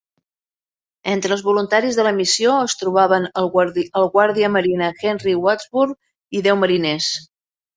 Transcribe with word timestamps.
Entre 1.11 1.29
els 1.37 1.43
voluntaris 1.47 1.99
de 1.99 2.05
la 2.07 2.13
missió 2.21 2.55
es 2.69 2.75
trobaven 2.79 3.29
el 3.43 4.07
guàrdia 4.17 4.51
marina 4.57 4.91
Henry 5.11 5.37
Wadsworth 5.45 5.97
i 6.41 6.47
deu 6.49 6.59
mariners. 6.65 7.13